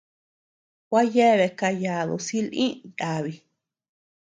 [0.89, 2.65] Gua yeabea kayadu silï
[2.97, 3.33] yabi.